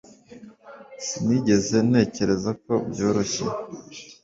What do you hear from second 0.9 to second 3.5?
Sinigeze ntekereza ko byoroshye